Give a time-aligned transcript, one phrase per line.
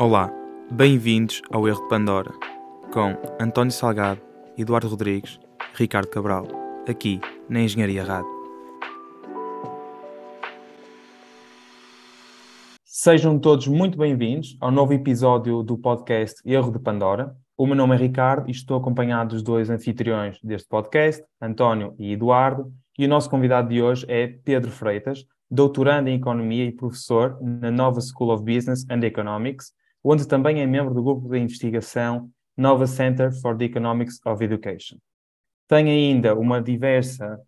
[0.00, 0.32] Olá,
[0.70, 2.30] bem-vindos ao Erro de Pandora,
[2.92, 4.20] com António Salgado,
[4.56, 5.40] Eduardo Rodrigues
[5.74, 6.46] e Ricardo Cabral,
[6.88, 8.30] aqui na Engenharia Rádio.
[12.84, 17.36] Sejam todos muito bem-vindos ao novo episódio do podcast Erro de Pandora.
[17.56, 22.12] O meu nome é Ricardo e estou acompanhado dos dois anfitriões deste podcast, António e
[22.12, 27.36] Eduardo, e o nosso convidado de hoje é Pedro Freitas, doutorando em Economia e professor
[27.40, 32.30] na Nova School of Business and Economics, onde também é membro do grupo de investigação
[32.56, 34.98] Nova Center for the Economics of Education.
[35.68, 37.40] Tem ainda uma diversa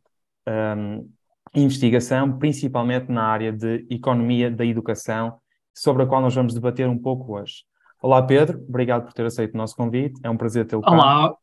[0.46, 1.10] um,
[1.54, 5.38] investigação, principalmente na área de economia da educação,
[5.74, 7.64] sobre a qual nós vamos debater um pouco hoje.
[8.02, 10.90] Olá, Pedro, obrigado por ter aceito o nosso convite, é um prazer tê-lo cá.
[10.90, 11.34] Olá,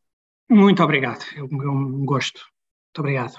[0.48, 2.40] muito obrigado, é um gosto.
[2.88, 3.34] Muito obrigado.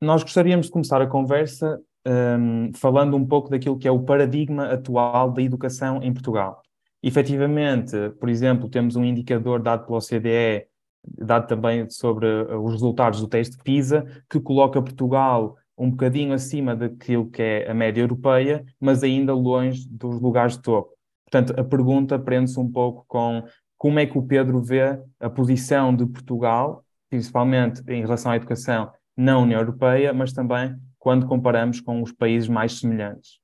[0.00, 4.72] Nós gostaríamos de começar a conversa um, falando um pouco daquilo que é o paradigma
[4.72, 6.62] atual da educação em Portugal.
[7.02, 10.66] Efetivamente, por exemplo, temos um indicador dado pela OCDE,
[11.06, 16.74] dado também sobre uh, os resultados do teste PISA, que coloca Portugal um bocadinho acima
[16.74, 20.92] daquilo que é a média europeia, mas ainda longe dos lugares de topo.
[21.30, 23.44] Portanto, a pergunta prende-se um pouco com
[23.76, 28.90] como é que o Pedro vê a posição de Portugal, principalmente em relação à educação
[29.16, 33.38] na União Europeia, mas também quando comparamos com os países mais semelhantes.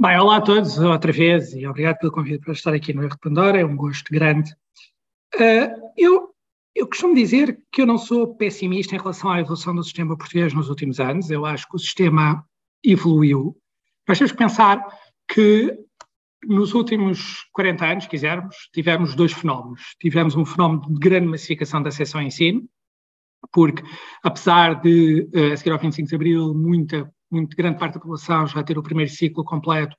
[0.00, 3.14] Bem, olá a todos outra vez e obrigado pelo convite para estar aqui no Erro
[3.14, 4.48] de Pandora, é um gosto grande.
[5.34, 6.32] Uh, eu,
[6.72, 10.54] eu costumo dizer que eu não sou pessimista em relação à evolução do sistema português
[10.54, 12.46] nos últimos anos, eu acho que o sistema
[12.84, 13.56] evoluiu.
[14.06, 14.80] Mas temos que pensar
[15.26, 15.76] que
[16.44, 19.96] nos últimos 40 anos, quisermos, tivemos dois fenómenos.
[20.00, 22.68] Tivemos um fenómeno de grande massificação da acesso ao ensino,
[23.50, 23.82] porque
[24.22, 28.46] apesar de, uh, a seguir ao 25 de Abril, muita muito grande parte da população
[28.46, 29.96] já ter o primeiro ciclo completo,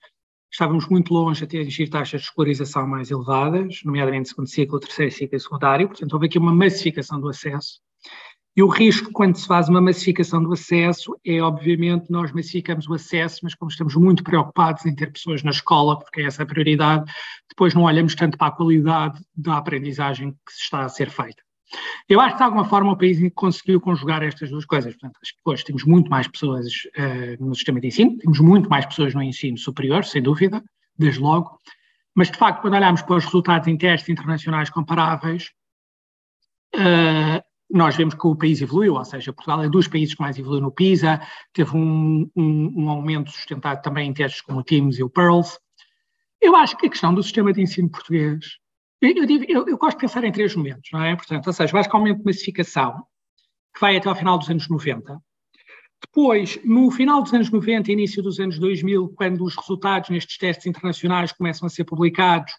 [0.52, 5.38] estávamos muito longe de atingir taxas de escolarização mais elevadas, nomeadamente segundo ciclo, terceiro ciclo
[5.38, 7.80] e secundário, portanto houve aqui uma massificação do acesso.
[8.58, 12.94] E o risco quando se faz uma massificação do acesso é, obviamente, nós massificamos o
[12.94, 16.46] acesso, mas como estamos muito preocupados em ter pessoas na escola, porque é essa a
[16.46, 17.10] prioridade,
[17.48, 21.42] depois não olhamos tanto para a qualidade da aprendizagem que está a ser feita.
[22.08, 24.94] Eu acho que de alguma forma o país conseguiu conjugar estas duas coisas.
[24.94, 26.66] Portanto, hoje temos muito mais pessoas
[26.98, 30.64] uh, no sistema de ensino, temos muito mais pessoas no ensino superior, sem dúvida,
[30.98, 31.60] desde logo,
[32.16, 35.52] mas de facto, quando olhamos para os resultados em testes internacionais comparáveis,
[36.76, 40.38] uh, nós vemos que o país evoluiu, ou seja, Portugal é dos países que mais
[40.38, 41.22] evoluiu no PISA,
[41.54, 45.60] teve um, um, um aumento sustentado também em testes como o TIMS e o PEARLS.
[46.42, 48.59] Eu acho que a questão do sistema de ensino português
[49.02, 51.16] eu, eu, eu, gosto de pensar em três momentos, não é?
[51.16, 53.04] Portanto, ou seja, basicamente de massificação,
[53.74, 55.20] que vai até ao final dos anos 90.
[56.02, 60.38] Depois, no final dos anos 90 e início dos anos 2000, quando os resultados nestes
[60.38, 62.54] testes internacionais começam a ser publicados,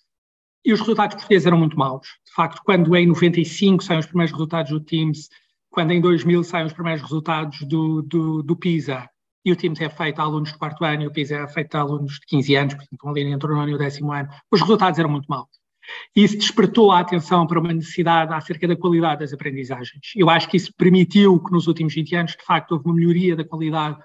[0.64, 2.06] e os resultados portugueses eram muito maus.
[2.26, 5.28] De facto, quando em 95 saem os primeiros resultados do TIMS,
[5.70, 9.08] quando em 2000 saem os primeiros resultados do, do, do PISA,
[9.44, 11.74] e o TIMS é feito a alunos de quarto ano e o PISA é feito
[11.74, 14.60] a alunos de 15 anos, portanto, ali entre o nono e o décimo ano, os
[14.60, 15.48] resultados eram muito maus.
[16.14, 20.12] Isso despertou a atenção para uma necessidade acerca da qualidade das aprendizagens.
[20.14, 23.36] Eu acho que isso permitiu que nos últimos 20 anos, de facto, houve uma melhoria
[23.36, 23.98] da qualidade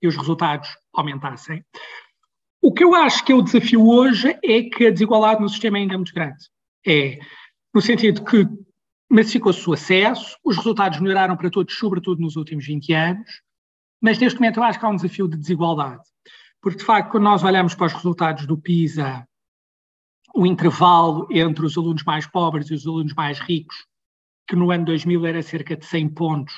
[0.00, 1.64] e os resultados aumentassem.
[2.62, 5.78] O que eu acho que é o desafio hoje é que a desigualdade no sistema
[5.78, 6.44] ainda é muito grande.
[6.86, 7.18] É
[7.76, 8.46] no sentido que
[9.10, 13.42] massificou-se o acesso, os resultados melhoraram para todos, sobretudo nos últimos 20 anos,
[14.00, 16.02] mas neste momento eu acho que há um desafio de desigualdade.
[16.60, 19.28] Porque, de facto, quando nós olhamos para os resultados do PISA
[20.36, 23.76] o intervalo entre os alunos mais pobres e os alunos mais ricos,
[24.46, 26.54] que no ano 2000 era cerca de 100 pontos,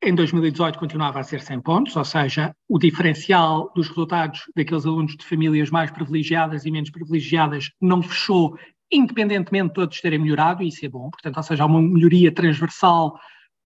[0.00, 5.16] em 2018 continuava a ser 100 pontos, ou seja, o diferencial dos resultados daqueles alunos
[5.16, 8.56] de famílias mais privilegiadas e menos privilegiadas não fechou,
[8.92, 12.30] independentemente de todos terem melhorado, e isso é bom, portanto, ou seja, há uma melhoria
[12.30, 13.18] transversal,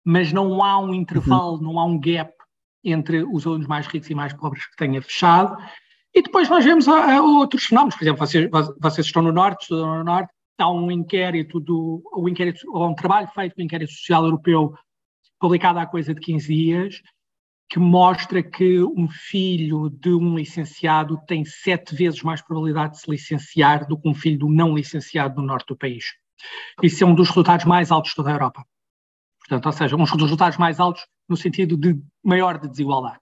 [0.04, 1.62] mas não há um intervalo, uhum.
[1.62, 2.32] não há um gap
[2.82, 5.56] entre os alunos mais ricos e mais pobres que tenha fechado.
[6.14, 9.62] E depois nós vemos a, a outros fenómenos, por exemplo, vocês, vocês estão no Norte,
[9.62, 13.92] estudam no Norte, há um inquérito, do, um inquérito, ou um trabalho feito do Inquérito
[13.92, 14.74] Social Europeu,
[15.40, 17.02] publicado há coisa de 15 dias,
[17.68, 23.10] que mostra que um filho de um licenciado tem sete vezes mais probabilidade de se
[23.10, 26.12] licenciar do que um filho do não licenciado no norte do país.
[26.82, 28.62] Isso é um dos resultados mais altos de toda a Europa.
[29.40, 33.18] Portanto, ou seja, um dos resultados mais altos no sentido de maior de desigualdade.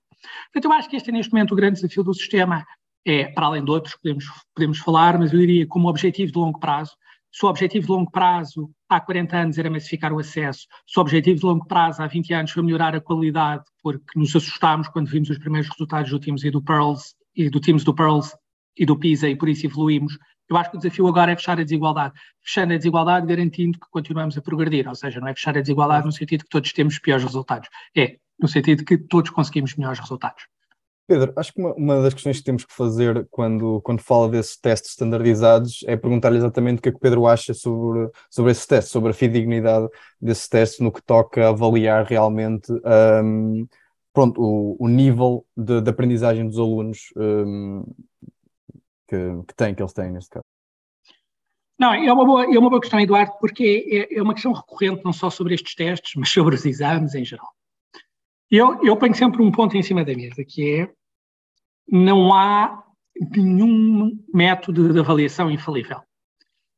[0.52, 2.66] Portanto, eu acho que este é neste momento o grande desafio do sistema,
[3.04, 4.24] é, para além de outros podemos,
[4.54, 6.92] podemos falar, mas eu diria como objetivo de longo prazo.
[7.32, 11.00] Se o objetivo de longo prazo há 40 anos era massificar o acesso, se o
[11.00, 15.08] objetivo de longo prazo há 20 anos foi melhorar a qualidade, porque nos assustámos quando
[15.08, 18.34] vimos os primeiros resultados do Teams e do Pearls, e do Teams do Pearls
[18.76, 20.18] e do PISA, e por isso evoluímos,
[20.48, 22.12] Eu acho que o desafio agora é fechar a desigualdade.
[22.42, 24.88] Fechando a desigualdade, garantindo que continuamos a progredir.
[24.88, 27.68] Ou seja, não é fechar a desigualdade no sentido que todos temos piores resultados.
[27.96, 30.42] É no sentido que todos conseguimos melhores resultados.
[31.10, 34.56] Pedro, acho que uma, uma, das questões que temos que fazer quando, quando fala desses
[34.56, 38.64] testes standardizados é perguntar-lhe exatamente o que é que o Pedro acha sobre, sobre esses
[38.64, 39.88] testes, sobre a fidedignidade
[40.20, 42.72] desses testes no que toca a avaliar realmente
[43.24, 43.66] um,
[44.12, 47.84] pronto, o, o nível de, de, aprendizagem dos alunos um,
[49.08, 49.16] que,
[49.48, 50.44] que, têm, que eles têm neste caso.
[51.76, 55.04] Não, é uma boa, é uma boa questão, Eduardo, porque é, é uma questão recorrente
[55.04, 57.48] não só sobre estes testes, mas sobre os exames em geral.
[58.48, 60.99] Eu, eu ponho sempre um ponto em cima da mesa, que é
[61.90, 62.84] não há
[63.36, 66.00] nenhum método de avaliação infalível.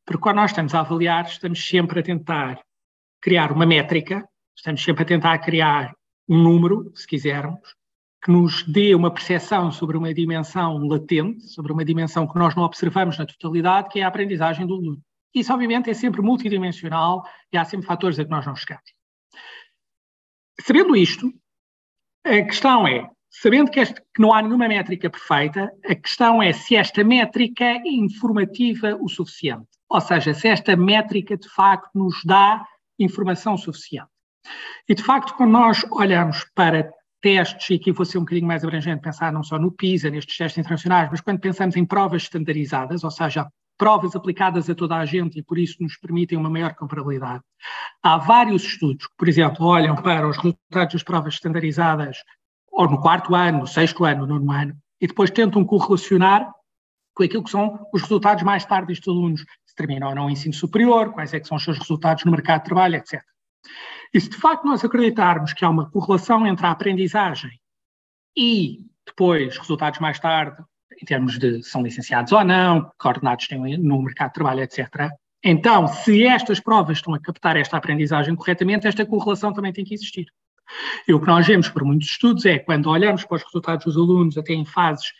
[0.04, 2.60] Porque quando nós estamos a avaliar, estamos sempre a tentar
[3.20, 4.26] criar uma métrica,
[4.56, 5.94] estamos sempre a tentar criar
[6.28, 7.60] um número, se quisermos,
[8.24, 12.62] que nos dê uma percepção sobre uma dimensão latente, sobre uma dimensão que nós não
[12.62, 15.02] observamos na totalidade, que é a aprendizagem do aluno.
[15.34, 18.92] Isso, obviamente, é sempre multidimensional e há sempre fatores a que nós não chegamos.
[20.60, 21.32] Sabendo isto,
[22.24, 26.52] a questão é, sabendo que, este, que, não há nenhuma métrica perfeita, a questão é
[26.52, 29.66] se esta métrica é informativa o suficiente.
[29.88, 32.64] Ou seja, se esta métrica de facto nos dá
[32.98, 34.08] informação suficiente.
[34.88, 36.92] E de facto, quando nós olhamos para
[37.22, 40.36] testes, e aqui vou ser um bocadinho mais abrangente, pensar não só no PISA, nestes
[40.36, 43.46] testes internacionais, mas quando pensamos em provas estandarizadas, ou seja,
[43.78, 47.42] provas aplicadas a toda a gente e por isso nos permitem uma maior comparabilidade.
[48.02, 52.18] Há vários estudos que, por exemplo, olham para os resultados das provas estandarizadas
[52.72, 56.50] ou no quarto ano, no sexto ano, no nono ano, e depois tentam correlacionar
[57.14, 60.30] com aquilo que são os resultados mais tarde destes alunos, se terminam ou não o
[60.30, 63.22] ensino superior, quais é que são os seus resultados no mercado de trabalho, etc.
[64.14, 67.50] E se de facto nós acreditarmos que há uma correlação entre a aprendizagem
[68.36, 70.62] e depois resultados mais tarde,
[71.00, 75.10] em termos de são licenciados ou não, coordenados têm no mercado de trabalho, etc.,
[75.44, 79.92] então, se estas provas estão a captar esta aprendizagem corretamente, esta correlação também tem que
[79.92, 80.26] existir.
[81.06, 83.96] E o que nós vemos por muitos estudos é quando olhamos para os resultados dos
[83.96, 85.12] alunos até em fases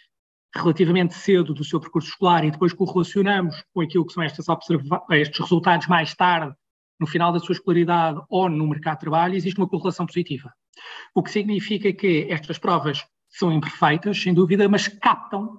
[0.54, 5.86] relativamente cedo do seu percurso escolar e depois correlacionamos com aquilo que são estes resultados
[5.86, 6.54] mais tarde,
[7.00, 10.52] no final da sua escolaridade ou no mercado de trabalho, existe uma correlação positiva.
[11.14, 15.58] O que significa que estas provas são imperfeitas, sem dúvida, mas captam,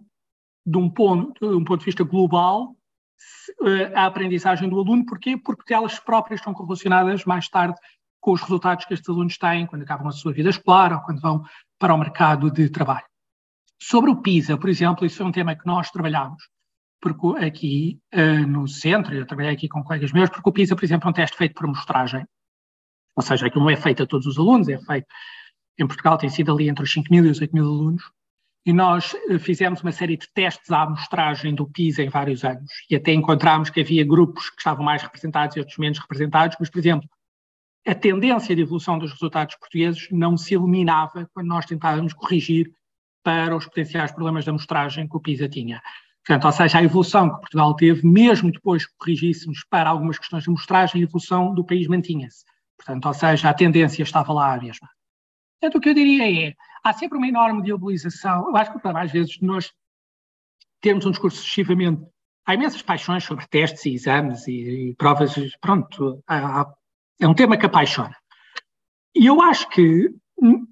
[0.66, 2.76] de um ponto, de um ponto de vista global,
[3.66, 5.06] eh, a aprendizagem do aluno.
[5.06, 5.36] Porquê?
[5.36, 7.76] Porque elas próprias estão correlacionadas mais tarde
[8.24, 11.20] com os resultados que estes alunos têm quando acabam a sua vida escolar ou quando
[11.20, 11.44] vão
[11.78, 13.06] para o mercado de trabalho.
[13.82, 16.42] Sobre o PISA, por exemplo, isso é um tema que nós trabalhamos
[17.04, 20.86] porque aqui uh, no centro, eu trabalhei aqui com colegas meus, porque o PISA, por
[20.86, 22.26] exemplo, é um teste feito por amostragem,
[23.14, 25.06] ou seja, aquilo não é feito a todos os alunos, é feito,
[25.78, 28.04] em Portugal tem sido ali entre os 5 mil e os 8 mil alunos,
[28.66, 32.72] e nós uh, fizemos uma série de testes à amostragem do PISA em vários anos,
[32.90, 36.70] e até encontramos que havia grupos que estavam mais representados e outros menos representados, mas,
[36.70, 37.10] por exemplo,
[37.86, 42.72] a tendência de evolução dos resultados portugueses não se eliminava quando nós tentávamos corrigir
[43.22, 45.82] para os potenciais problemas da amostragem que o PISA tinha.
[46.26, 50.44] Portanto, ou seja, a evolução que Portugal teve, mesmo depois que corrigíssemos para algumas questões
[50.44, 52.46] de amostragem, a evolução do país mantinha-se.
[52.78, 54.90] Portanto, ou seja, a tendência estava lá a mesma.
[55.60, 56.54] Portanto, o que eu diria é,
[56.84, 58.48] há sempre uma enorme diabolização.
[58.48, 59.72] Eu acho que, às vezes, nós
[60.82, 62.02] temos um discurso excessivamente...
[62.46, 66.68] Há imensas paixões sobre testes e exames e, e provas, pronto, há,
[67.20, 68.16] é um tema que apaixona.
[69.16, 70.10] E eu acho que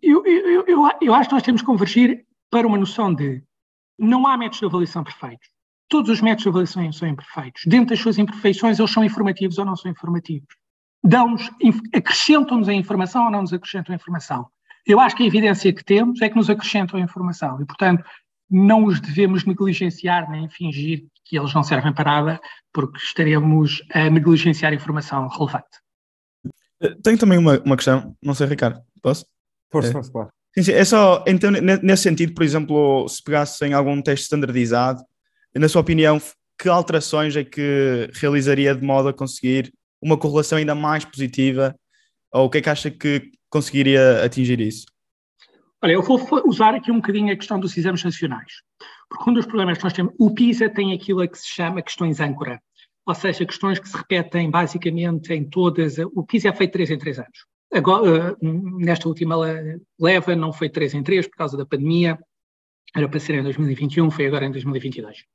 [0.01, 3.43] eu, eu, eu, eu, acho que nós temos que convergir para uma noção de
[3.97, 5.47] não há métodos de avaliação perfeitos.
[5.87, 7.63] Todos os métodos de avaliação são imperfeitos.
[7.65, 10.47] Dentro das suas imperfeições, eles são informativos ou não são informativos.
[11.03, 11.49] Dão-nos,
[11.93, 14.47] acrescentam-nos a informação ou não nos acrescentam a informação.
[14.85, 18.03] Eu acho que a evidência que temos é que nos acrescentam a informação e, portanto,
[18.49, 22.41] não os devemos negligenciar nem fingir que eles não servem para nada,
[22.73, 25.80] porque estaremos a negligenciar informação relevante.
[27.03, 29.25] Tenho também uma, uma questão, não sei, Ricardo, posso?
[29.71, 30.11] Força, é.
[30.11, 30.29] claro.
[30.53, 35.01] Sim, sim, é só, então, nesse sentido, por exemplo, se pegassem algum teste standardizado,
[35.55, 36.21] na sua opinião,
[36.59, 41.75] que alterações é que realizaria de modo a conseguir uma correlação ainda mais positiva?
[42.33, 44.85] Ou o que é que acha que conseguiria atingir isso?
[45.83, 48.53] Olha, eu vou usar aqui um bocadinho a questão dos exames nacionais,
[49.09, 51.81] porque um dos problemas que nós temos, o PISA tem aquilo a que se chama
[51.81, 52.61] questões âncora,
[53.11, 55.97] ou seja, questões que se repetem basicamente em todas.
[56.15, 57.45] O PISA é feito três em três anos.
[57.73, 59.35] Agora, nesta última
[59.99, 62.17] leva, não foi três em três por causa da pandemia,
[62.95, 65.25] era para ser em 2021, foi agora em 2022.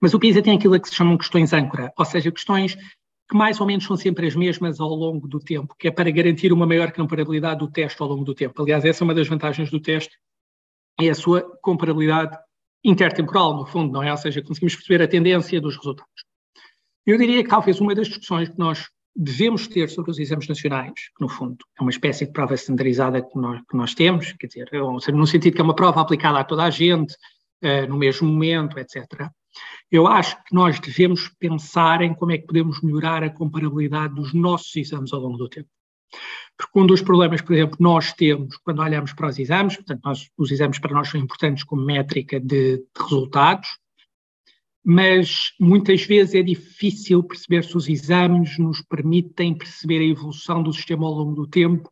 [0.00, 3.58] Mas o PISA tem aquilo que se chamam questões âncora, ou seja, questões que mais
[3.58, 6.66] ou menos são sempre as mesmas ao longo do tempo, que é para garantir uma
[6.66, 8.60] maior comparabilidade do teste ao longo do tempo.
[8.60, 10.18] Aliás, essa é uma das vantagens do teste,
[11.00, 12.36] é a sua comparabilidade
[12.84, 14.10] intertemporal, no fundo, não é?
[14.10, 16.31] Ou seja, conseguimos perceber a tendência dos resultados.
[17.06, 20.92] Eu diria que talvez uma das discussões que nós devemos ter sobre os exames nacionais,
[21.16, 24.46] que no fundo é uma espécie de prova standardizada que nós, que nós temos, quer
[24.46, 27.14] dizer, no sentido que é uma prova aplicada a toda a gente,
[27.62, 29.28] uh, no mesmo momento, etc.
[29.90, 34.32] Eu acho que nós devemos pensar em como é que podemos melhorar a comparabilidade dos
[34.32, 35.68] nossos exames ao longo do tempo.
[36.56, 40.30] Porque um dos problemas, por exemplo, nós temos quando olhamos para os exames, portanto, nós,
[40.36, 43.68] os exames para nós são importantes como métrica de, de resultados,
[44.84, 50.72] mas muitas vezes é difícil perceber se os exames nos permitem perceber a evolução do
[50.72, 51.88] sistema ao longo do tempo,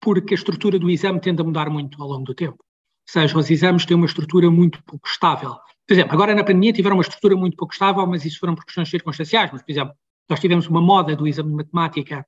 [0.00, 2.56] porque a estrutura do exame tende a mudar muito ao longo do tempo.
[2.58, 5.54] Ou seja, os exames têm uma estrutura muito pouco estável.
[5.86, 8.64] Por exemplo, agora na pandemia tiveram uma estrutura muito pouco estável, mas isso foram por
[8.64, 9.50] questões circunstanciais.
[9.52, 9.94] Mas, por exemplo,
[10.28, 12.26] nós tivemos uma moda do exame de matemática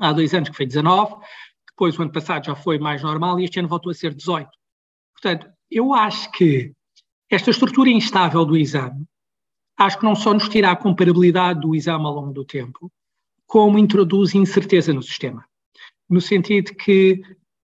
[0.00, 1.14] há dois anos, que foi 19,
[1.68, 4.48] depois o ano passado já foi mais normal e este ano voltou a ser 18.
[5.14, 6.72] Portanto, eu acho que
[7.34, 9.06] esta estrutura instável do exame,
[9.78, 12.90] acho que não só nos tira a comparabilidade do exame ao longo do tempo,
[13.46, 15.44] como introduz incerteza no sistema.
[16.08, 17.22] No sentido que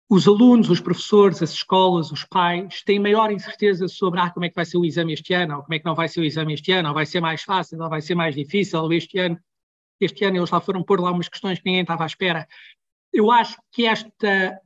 [0.08, 4.50] os alunos, os professores, as escolas, os pais têm maior incerteza sobre ah, como é
[4.50, 6.26] que vai ser o exame este ano, ou como é que não vai ser o
[6.26, 9.18] exame este ano, ou vai ser mais fácil, ou vai ser mais difícil, ou este
[9.18, 9.40] ano
[10.00, 12.48] este ano eles lá foram pôr lá umas questões que ninguém estava à espera.
[13.14, 14.60] Eu acho que esta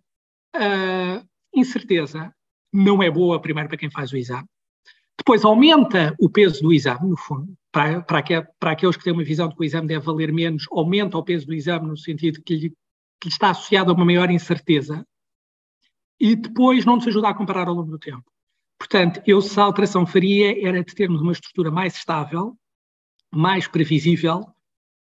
[0.55, 2.33] uh, incerteza
[2.73, 4.47] não é boa, primeiro, para quem faz o exame.
[5.19, 9.11] Depois aumenta o peso do exame, no fundo, para, para, que, para aqueles que têm
[9.11, 11.97] uma visão de que o exame deve valer menos, aumenta o peso do exame no
[11.97, 12.69] sentido que lhe,
[13.19, 15.05] que lhe está associado a uma maior incerteza,
[16.17, 18.23] e depois não nos ajuda a comparar ao longo do tempo.
[18.79, 22.57] Portanto, eu se a alteração faria era de termos uma estrutura mais estável,
[23.29, 24.45] mais previsível,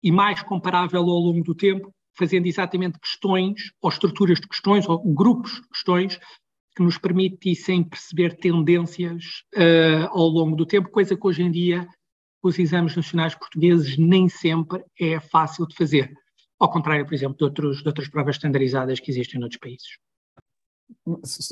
[0.03, 4.99] e mais comparável ao longo do tempo, fazendo exatamente questões, ou estruturas de questões, ou
[5.15, 6.19] grupos de questões,
[6.79, 11.89] que nos permitissem perceber tendências uh, ao longo do tempo, coisa que hoje em dia
[12.41, 16.13] os exames nacionais portugueses nem sempre é fácil de fazer.
[16.57, 19.89] Ao contrário, por exemplo, de, outros, de outras provas standardizadas que existem noutros países.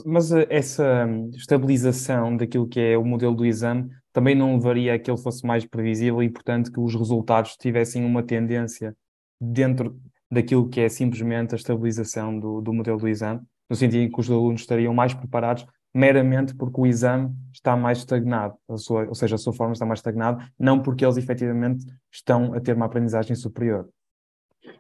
[0.05, 4.99] Mas eh, essa estabilização daquilo que é o modelo do exame também não levaria a
[4.99, 8.97] que ele fosse mais previsível e, portanto, que os resultados tivessem uma tendência
[9.41, 14.11] dentro daquilo que é simplesmente a estabilização do, do modelo do exame, no sentido em
[14.11, 19.15] que os alunos estariam mais preparados meramente porque o exame está mais estagnado, sua, ou
[19.15, 22.85] seja, a sua forma está mais estagnada, não porque eles efetivamente estão a ter uma
[22.85, 23.89] aprendizagem superior.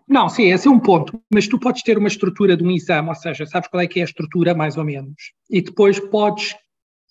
[0.07, 1.19] Não, sim, esse é um ponto.
[1.33, 3.99] Mas tu podes ter uma estrutura de um exame, ou seja, sabes qual é que
[3.99, 6.55] é a estrutura, mais ou menos, e depois podes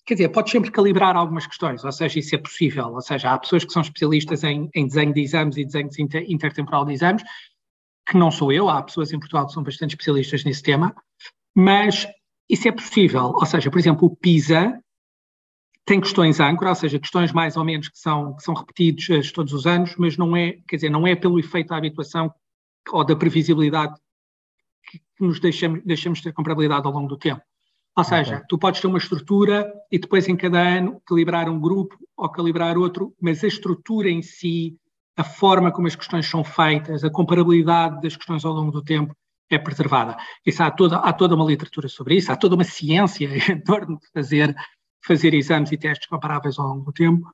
[0.06, 2.92] quer dizer, podes sempre calibrar algumas questões, ou seja, isso é possível.
[2.92, 6.24] Ou seja, há pessoas que são especialistas em, em desenho de exames e desenho inter,
[6.28, 7.24] intertemporal de exames,
[8.08, 10.94] que não sou eu, há pessoas em Portugal que são bastante especialistas nesse tema,
[11.56, 12.06] mas
[12.50, 13.32] isso é possível.
[13.34, 14.78] Ou seja, por exemplo, o PISA
[15.86, 19.54] tem questões âncora, ou seja, questões mais ou menos que são, que são repetidas todos
[19.54, 22.30] os anos, mas não é, quer dizer, não é pelo efeito da habituação
[22.92, 23.94] ou da previsibilidade
[24.90, 27.40] que nos deixamos, deixamos ter comparabilidade ao longo do tempo.
[27.96, 28.46] Ou seja, okay.
[28.48, 32.76] tu podes ter uma estrutura e depois em cada ano calibrar um grupo ou calibrar
[32.76, 34.76] outro, mas a estrutura em si,
[35.16, 39.16] a forma como as questões são feitas, a comparabilidade das questões ao longo do tempo
[39.50, 40.16] é preservada.
[40.44, 43.98] Isso há toda, há toda uma literatura sobre isso, há toda uma ciência em torno
[43.98, 44.54] de fazer,
[45.04, 47.30] fazer exames e testes comparáveis ao longo do tempo,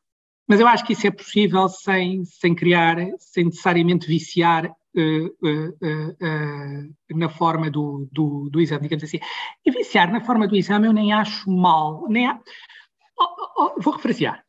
[0.49, 7.17] mas eu acho que isso é possível sem, sem criar, sem necessariamente viciar uh, uh,
[7.17, 9.21] na forma do, do, do, exame, digamos assim.
[9.65, 12.41] E viciar na forma do exame eu nem acho mal, nem há...
[13.19, 14.45] oh, oh, vou refrasear.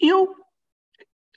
[0.00, 0.34] Eu,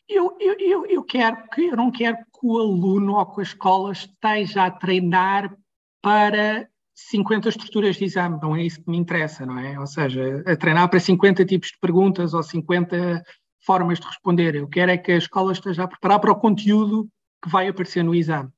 [0.08, 3.44] eu, eu, eu, eu, quero que, eu não quero que o aluno ou que a
[3.44, 5.56] escola esteja a treinar
[6.02, 9.80] para 50 estruturas de exame, não é isso que me interessa, não é?
[9.80, 13.24] Ou seja, a treinar para 50 tipos de perguntas ou 50
[13.66, 14.56] formas de responder.
[14.56, 17.10] Eu quero é que a escola esteja a preparar para o conteúdo
[17.42, 18.50] que vai aparecer no exame.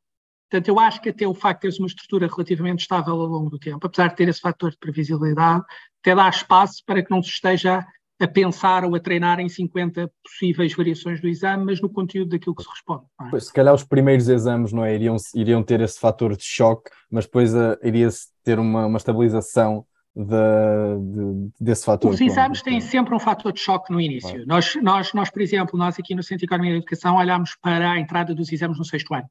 [0.50, 3.50] Portanto, eu acho que até o facto de teres uma estrutura relativamente estável ao longo
[3.50, 5.64] do tempo, apesar de ter esse fator de previsibilidade,
[6.02, 7.86] até dá espaço para que não se esteja
[8.20, 12.56] a pensar ou a treinar em 50 possíveis variações do exame, mas no conteúdo daquilo
[12.56, 13.04] que se responde.
[13.22, 13.30] É?
[13.30, 16.90] Pois, se calhar os primeiros exames não é, iriam, iriam ter esse fator de choque,
[17.12, 22.12] mas depois uh, iria-se ter uma, uma estabilização de, de, desse fator.
[22.12, 24.46] Os exames têm sempre um fator de choque no início.
[24.48, 27.92] Nós, nós, nós, por exemplo, nós aqui no Centro de Economia e Educação olhámos para
[27.92, 29.28] a entrada dos exames no sexto ano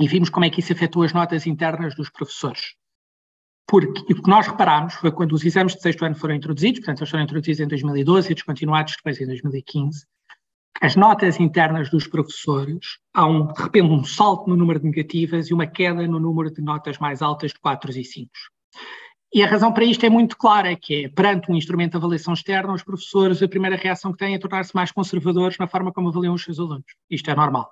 [0.00, 2.74] e vimos como é que isso afetou as notas internas dos professores.
[3.66, 7.00] Porque o que nós reparámos foi quando os exames de sexto ano foram introduzidos, portanto,
[7.00, 10.06] eles foram introduzidos em 2012 e descontinuados depois em 2015,
[10.80, 15.48] as notas internas dos professores, há um, de repente um salto no número de negativas
[15.48, 18.30] e uma queda no número de notas mais altas de 4 e 5.
[19.34, 22.34] E a razão para isto é muito clara, que é, perante um instrumento de avaliação
[22.34, 26.08] externa, os professores, a primeira reação que têm é tornar-se mais conservadores na forma como
[26.08, 26.84] avaliam os seus alunos.
[27.08, 27.70] Isto é normal.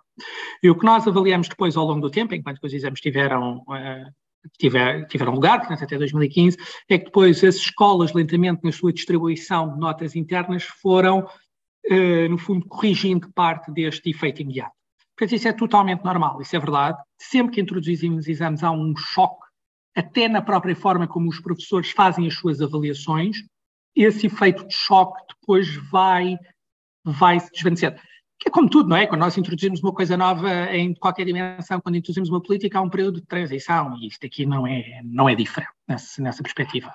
[0.62, 4.10] E o que nós avaliamos depois ao longo do tempo, enquanto os exames tiveram, uh,
[4.58, 6.56] tiver, tiveram lugar, portanto até 2015,
[6.88, 12.38] é que depois as escolas, lentamente na sua distribuição de notas internas, foram, uh, no
[12.38, 14.72] fundo, corrigindo parte deste efeito imediato.
[15.16, 16.98] Portanto, isso é totalmente normal, isso é verdade.
[17.20, 19.44] Sempre que introduzimos exames há um choque
[19.94, 23.36] até na própria forma como os professores fazem as suas avaliações,
[23.94, 26.38] esse efeito de choque depois vai,
[27.04, 28.00] vai se desvanecer.
[28.40, 29.06] Que é como tudo, não é?
[29.06, 32.88] Quando nós introduzimos uma coisa nova em qualquer dimensão, quando introduzimos uma política, há um
[32.88, 36.90] período de transição e isto aqui não é, não é diferente nessa, nessa perspectiva.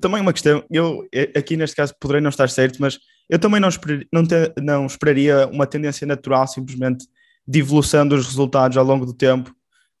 [0.00, 2.98] Também uma questão, eu aqui neste caso poderei não estar certo, mas
[3.28, 7.06] eu também não, esper, não, te, não esperaria uma tendência natural simplesmente
[7.46, 9.54] de evolução dos resultados ao longo do tempo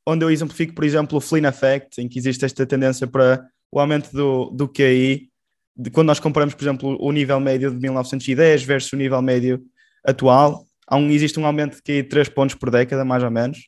[0.06, 3.78] onde eu exemplifico, por exemplo, o Flynn Effect, em que existe esta tendência para o
[3.78, 5.29] aumento do, do QI,
[5.80, 9.62] de, quando nós comparamos, por exemplo, o nível médio de 1910 versus o nível médio
[10.04, 13.58] atual, um, existe um aumento de QI de 3 pontos por década, mais ou menos,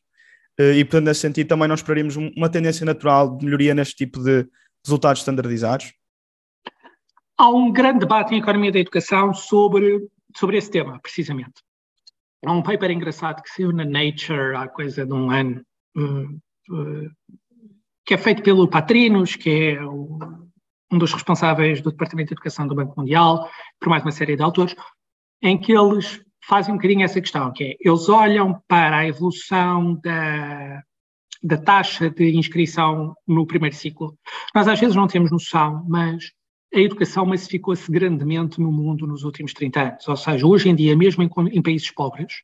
[0.58, 4.22] eh, e portanto, nesse sentido, também nós esperaríamos uma tendência natural de melhoria neste tipo
[4.22, 4.46] de
[4.84, 5.92] resultados standardizados?
[7.38, 11.62] Há um grande debate em economia da educação sobre, sobre esse tema, precisamente.
[12.44, 15.64] Há um paper engraçado que saiu na Nature há coisa de um ano,
[18.04, 20.18] que é feito pelo Patrinos, que é o,
[20.92, 23.48] um dos responsáveis do Departamento de Educação do Banco Mundial,
[23.80, 24.76] por mais uma série de autores,
[25.42, 29.94] em que eles fazem um bocadinho essa questão, que é, eles olham para a evolução
[30.02, 30.82] da,
[31.42, 34.16] da taxa de inscrição no primeiro ciclo.
[34.54, 36.30] Nós às vezes não temos noção, mas
[36.74, 40.08] a educação massificou-se grandemente no mundo nos últimos 30 anos.
[40.08, 42.42] Ou seja, hoje em dia, mesmo em, em países pobres,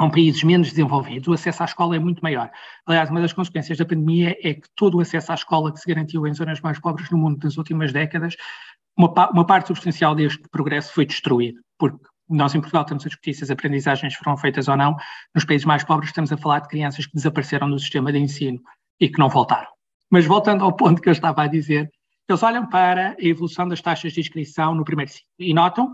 [0.00, 2.50] são países menos desenvolvidos, o acesso à escola é muito maior.
[2.86, 5.88] Aliás, uma das consequências da pandemia é que todo o acesso à escola que se
[5.88, 8.36] garantiu em zonas mais pobres no mundo nas últimas décadas,
[8.96, 13.34] uma, uma parte substancial deste progresso foi destruído, porque nós em Portugal estamos a discutir
[13.34, 14.94] se as aprendizagens foram feitas ou não,
[15.34, 18.60] nos países mais pobres estamos a falar de crianças que desapareceram do sistema de ensino
[19.00, 19.68] e que não voltaram.
[20.10, 21.90] Mas voltando ao ponto que eu estava a dizer,
[22.28, 25.92] eles olham para a evolução das taxas de inscrição no primeiro ciclo e notam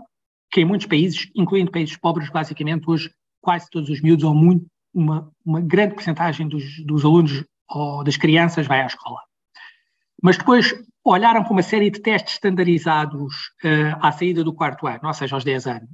[0.51, 3.09] que em muitos países, incluindo países pobres, basicamente hoje
[3.45, 8.17] quase todos os miúdos, ou muito, uma, uma grande porcentagem dos, dos alunos ou das
[8.17, 9.19] crianças vai à escola.
[10.21, 15.01] Mas depois olharam para uma série de testes estandarizados uh, à saída do quarto ano,
[15.03, 15.89] ou seja, aos 10 anos,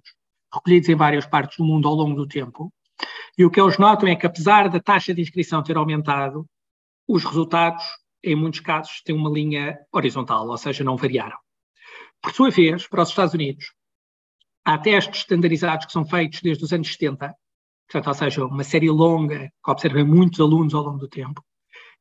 [0.54, 2.72] recolhidos em várias partes do mundo ao longo do tempo,
[3.38, 6.46] e o que eles notam é que, apesar da taxa de inscrição ter aumentado,
[7.08, 7.84] os resultados,
[8.24, 11.38] em muitos casos, têm uma linha horizontal, ou seja, não variaram.
[12.22, 13.74] Por sua vez, para os Estados Unidos,
[14.64, 17.36] há testes estandarizados que são feitos desde os anos 70,
[17.92, 21.44] portanto, ou seja, uma série longa que observa muitos alunos ao longo do tempo,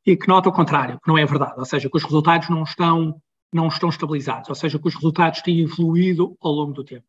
[0.06, 2.62] e que nota o contrário, que não é verdade, ou seja, que os resultados não
[2.62, 3.20] estão,
[3.52, 7.04] não estão estabilizados, ou seja, que os resultados têm evoluído ao longo do tempo.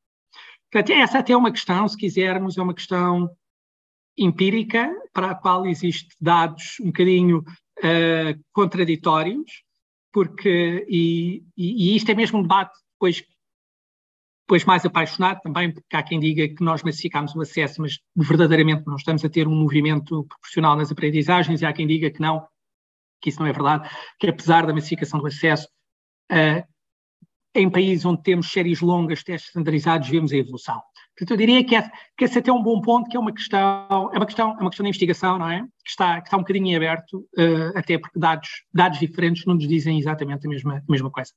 [0.72, 3.30] Portanto, essa até é uma questão, se quisermos, é uma questão
[4.18, 9.64] empírica, para a qual existem dados um bocadinho uh, contraditórios,
[10.12, 13.24] porque, e, e, e, isto é mesmo um debate depois
[14.52, 18.86] depois mais apaixonado também, porque há quem diga que nós massificámos o acesso, mas verdadeiramente
[18.86, 22.46] não estamos a ter um movimento proporcional nas aprendizagens, e há quem diga que não,
[23.22, 25.70] que isso não é verdade, que apesar da massificação do acesso,
[26.34, 26.68] uh,
[27.56, 30.82] em países onde temos séries longas, testes standardizados, vemos a evolução.
[31.16, 33.32] Portanto, eu diria que, é, que esse é até um bom ponto, que é uma
[33.32, 35.62] questão, é uma questão, é uma questão de investigação, não é?
[35.62, 39.66] Que está, que está um bocadinho aberto, uh, até porque dados, dados diferentes não nos
[39.66, 41.32] dizem exatamente a mesma, a mesma coisa.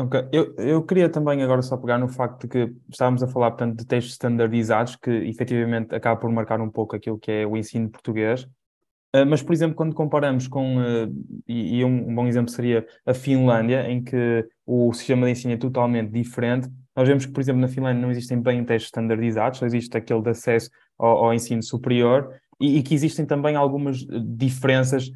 [0.00, 3.50] Ok, eu, eu queria também agora só pegar no facto de que estávamos a falar,
[3.50, 7.56] portanto, de textos standardizados, que efetivamente acaba por marcar um pouco aquilo que é o
[7.56, 11.12] ensino português, uh, mas, por exemplo, quando comparamos com, uh,
[11.48, 15.54] e, e um, um, bom exemplo seria a Finlândia, em que o sistema de ensino
[15.54, 19.58] é totalmente diferente, nós vemos que, por exemplo, na Finlândia não existem bem testes standardizados,
[19.58, 23.98] só existe aquele de acesso ao, ao ensino superior, e, e que existem também algumas
[24.36, 25.10] diferenças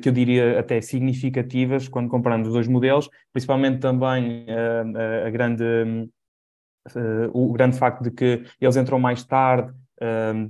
[0.00, 5.64] que eu diria até significativas quando comparamos os dois modelos, principalmente também uh, a grande,
[7.32, 9.72] o grande facto de que eles entram mais tarde,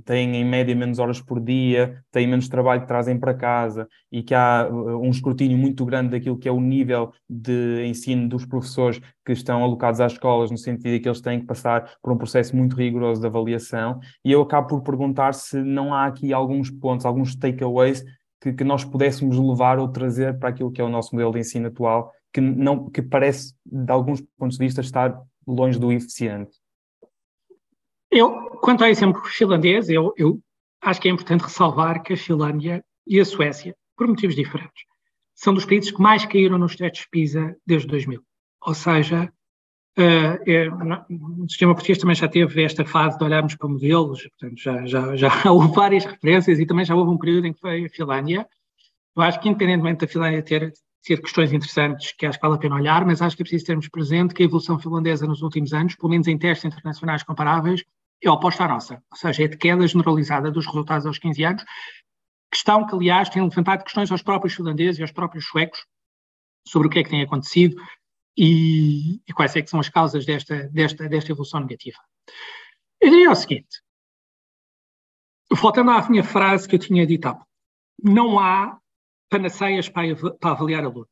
[0.03, 4.23] têm em média menos horas por dia, têm menos trabalho que trazem para casa e
[4.23, 8.99] que há um escrutínio muito grande daquilo que é o nível de ensino dos professores
[9.23, 12.17] que estão alocados às escolas, no sentido de que eles têm que passar por um
[12.17, 13.99] processo muito rigoroso de avaliação.
[14.25, 18.03] E eu acabo por perguntar se não há aqui alguns pontos, alguns takeaways
[18.43, 21.39] que, que, nós pudéssemos levar ou trazer para aquilo que é o nosso modelo de
[21.39, 26.51] ensino atual, que, não, que parece, de alguns pontos de vista, estar longe do eficiente?
[28.11, 30.41] Eu, quanto ao exemplo finlandês, eu, eu
[30.81, 34.83] acho que é importante ressalvar que a Finlândia e a Suécia por motivos diferentes.
[35.33, 38.21] São dos países que mais caíram nos testes PISA desde 2000.
[38.65, 39.31] Ou seja,
[39.95, 44.59] Uh, é, o sistema português também já teve esta fase de olharmos para modelos, portanto,
[44.59, 47.85] já, já, já houve várias referências e também já houve um período em que foi
[47.85, 48.47] a Finlândia.
[49.15, 52.59] Eu acho que, independentemente da Finlândia ter, ter questões interessantes que acho que vale a
[52.59, 55.73] pena olhar, mas acho que é preciso termos presente que a evolução finlandesa nos últimos
[55.73, 57.83] anos, pelo menos em testes internacionais comparáveis,
[58.23, 61.63] é oposta à nossa, ou seja, é de queda generalizada dos resultados aos 15 anos,
[62.51, 65.85] questão que, aliás, tem levantado questões aos próprios finlandeses e aos próprios suecos
[66.65, 67.75] sobre o que é que tem acontecido,
[68.37, 71.97] e, e quais é que são as causas desta, desta, desta evolução negativa.
[72.99, 73.81] Eu diria o seguinte,
[75.51, 77.45] voltando à minha frase que eu tinha dito há
[78.01, 78.77] não há
[79.29, 81.07] panaceias para, para avaliar alunos.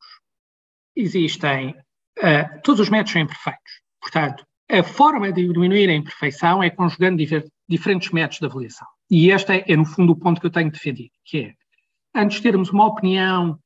[0.94, 1.70] Existem,
[2.18, 3.82] uh, todos os métodos são imperfeitos.
[4.00, 8.86] Portanto, a forma de diminuir a imperfeição é conjugando diver, diferentes métodos de avaliação.
[9.10, 11.54] E este é, é, no fundo, o ponto que eu tenho defendido, que é,
[12.14, 13.58] antes de termos uma opinião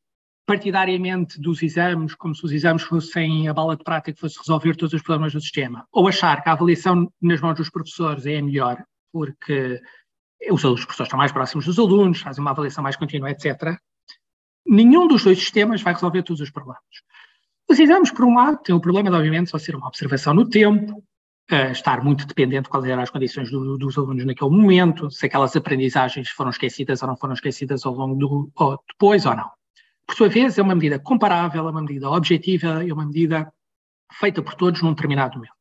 [0.46, 4.76] partidariamente dos exames, como se os exames fossem a bala de prata que fosse resolver
[4.76, 8.38] todos os problemas do sistema, ou achar que a avaliação nas mãos dos professores é
[8.38, 8.82] a melhor,
[9.12, 9.80] porque
[10.48, 13.76] os, professores estão mais próximos dos alunos, fazem uma avaliação mais contínua, etc.,
[14.64, 16.80] nenhum dos dois sistemas vai resolver todos os problemas.
[17.68, 20.48] Os exames, por um lado, têm o problema de, obviamente, só ser uma observação no
[20.48, 21.02] tempo,
[21.50, 25.26] uh, estar muito dependente de quais eram as condições do, dos alunos naquele momento, se
[25.26, 29.50] aquelas aprendizagens foram esquecidas ou não foram esquecidas ao longo do, ou depois ou não
[30.07, 33.53] por sua vez, é uma medida comparável, é uma medida objetiva, é uma medida
[34.12, 35.57] feita por todos num determinado momento.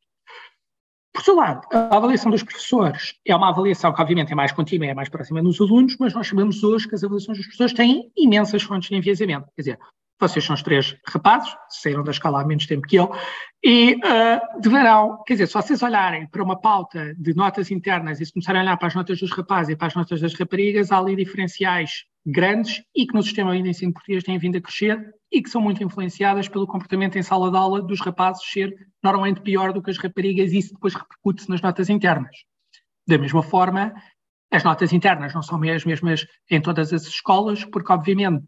[1.12, 4.86] Por seu lado, a avaliação dos professores é uma avaliação que, obviamente, é mais contínua,
[4.86, 8.12] é mais próxima dos alunos, mas nós sabemos hoje que as avaliações dos professores têm
[8.16, 9.46] imensas fontes de enviesamento.
[9.56, 9.78] Quer dizer,
[10.20, 13.10] vocês são os três rapazes, saíram da escola há menos tempo que eu,
[13.62, 18.26] e uh, deverão, quer dizer, se vocês olharem para uma pauta de notas internas e
[18.26, 20.92] se começarem a olhar para as notas dos rapazes e para as notas das raparigas,
[20.92, 25.14] há ali diferenciais grandes e que no sistema de ensino português têm vindo a crescer
[25.32, 29.40] e que são muito influenciadas pelo comportamento em sala de aula dos rapazes ser normalmente
[29.40, 32.36] pior do que as raparigas e isso depois repercute-se nas notas internas.
[33.06, 33.94] Da mesma forma,
[34.50, 38.44] as notas internas não são as mesmas em todas as escolas, porque obviamente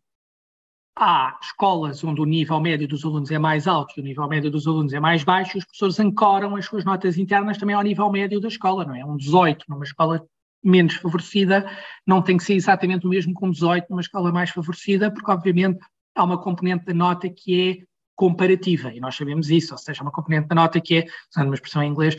[0.97, 4.51] há escolas onde o nível médio dos alunos é mais alto e o nível médio
[4.51, 8.11] dos alunos é mais baixo, os professores ancoram as suas notas internas também ao nível
[8.11, 9.05] médio da escola, não é?
[9.05, 10.27] Um 18 numa escola
[10.63, 11.71] menos favorecida
[12.07, 15.79] não tem que ser exatamente o mesmo com 18 numa escola mais favorecida, porque obviamente
[16.15, 20.11] há uma componente da nota que é comparativa, e nós sabemos isso, ou seja, uma
[20.11, 22.17] componente da nota que é, usando uma expressão em inglês,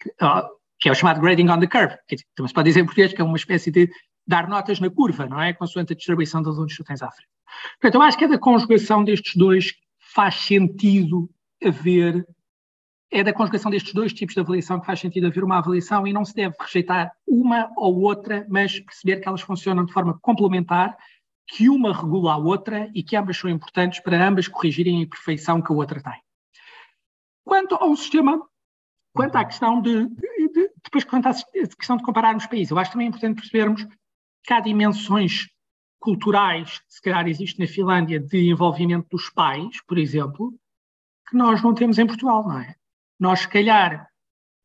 [0.00, 0.10] que,
[0.80, 3.12] que é o chamado grading on the curve, que também se pode dizer em português
[3.12, 3.90] que é uma espécie de
[4.26, 5.52] dar notas na curva, não é?
[5.52, 7.28] Consoante a distribuição dos alunos que tu tens à frente.
[7.80, 9.74] Portanto, eu acho que é da conjugação destes dois
[10.14, 11.30] faz sentido
[11.62, 12.26] haver
[13.10, 16.12] é da conjugação destes dois tipos de avaliação que faz sentido haver uma avaliação e
[16.12, 20.96] não se deve rejeitar uma ou outra, mas perceber que elas funcionam de forma complementar,
[21.46, 25.60] que uma regula a outra e que ambas são importantes para ambas corrigirem a imperfeição
[25.62, 26.20] que a outra tem.
[27.44, 28.40] Quanto ao sistema,
[29.12, 32.78] quanto à questão de, de, de depois quanto à questão de comparar os países, eu
[32.78, 33.86] acho também importante percebermos
[34.42, 35.48] que há dimensões
[36.00, 40.52] culturais, se calhar existe na Finlândia, de envolvimento dos pais, por exemplo,
[41.28, 42.74] que nós não temos em Portugal, não é?
[43.24, 44.06] Nós, se calhar,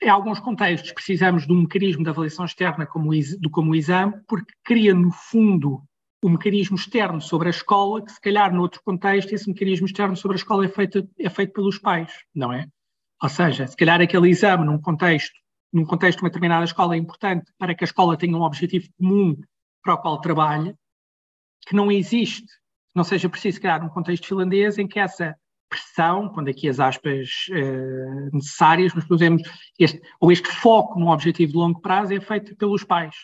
[0.01, 4.21] em alguns contextos, precisamos de um mecanismo de avaliação externa como o, como o exame,
[4.27, 5.81] porque cria, no fundo,
[6.21, 10.35] um mecanismo externo sobre a escola, que se calhar, noutro contexto, esse mecanismo externo sobre
[10.35, 12.67] a escola é feito, é feito pelos pais, não é?
[13.23, 15.39] Ou seja, se calhar aquele exame, num contexto,
[15.71, 18.89] num contexto de uma determinada escola, é importante para que a escola tenha um objetivo
[18.97, 19.37] comum
[19.81, 20.75] para o qual trabalhe,
[21.65, 22.43] que não existe,
[22.93, 25.33] não seja preciso criar um contexto finlandês em que essa
[25.69, 29.43] pressão, quando aqui as aspas uh, necessárias, mas pusemos
[29.77, 33.15] este, ou este foco num objetivo de longo prazo é feito pelos pais.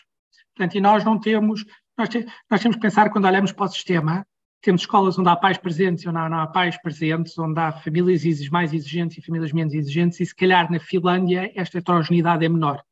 [0.54, 1.64] Portanto, e nós não temos,
[1.98, 4.26] nós, te, nós temos que pensar quando olhamos para o sistema,
[4.62, 8.22] temos escolas onde há pais presentes e onde não há pais presentes, onde há famílias
[8.48, 12.82] mais exigentes e famílias menos exigentes, e se calhar na Finlândia esta heterogeneidade é menor.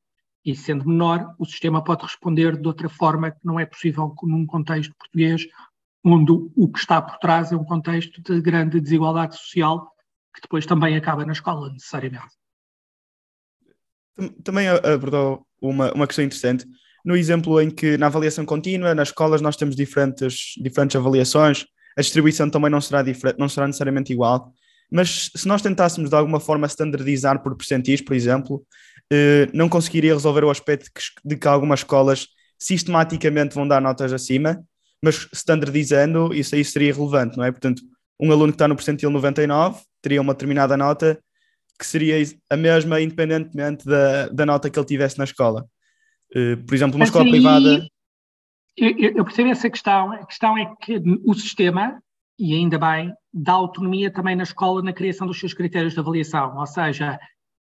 [0.45, 4.45] E sendo menor, o sistema pode responder de outra forma que não é possível num
[4.45, 5.47] contexto português
[6.05, 9.91] onde o que está por trás é um contexto de grande desigualdade social
[10.35, 12.35] que depois também acaba na escola, necessariamente.
[14.43, 16.67] Também abordou uma, uma questão interessante.
[17.05, 21.65] No exemplo em que na avaliação contínua, nas escolas nós temos diferentes, diferentes avaliações,
[21.97, 24.53] a distribuição também não será, diferente, não será necessariamente igual,
[24.91, 28.65] mas se nós tentássemos de alguma forma standardizar por percentis, por exemplo,
[29.13, 30.91] eh, não conseguiria resolver o aspecto
[31.25, 34.65] de que algumas escolas sistematicamente vão dar notas acima
[35.05, 37.53] mas standardizando, isso aí seria relevante, não é?
[37.53, 37.83] Portanto,
[38.19, 41.21] um aluno que está no percentil 99 teria uma determinada nota
[41.79, 42.17] que seria
[42.49, 45.67] a mesma independentemente da, da nota que ele tivesse na escola.
[46.35, 47.87] Uh, por exemplo, uma mas escola aí, privada.
[48.77, 50.13] eu, eu percebo essa questão.
[50.13, 52.01] A questão é que o sistema,
[52.39, 56.57] e ainda bem, dá autonomia também na escola na criação dos seus critérios de avaliação.
[56.57, 57.19] Ou seja,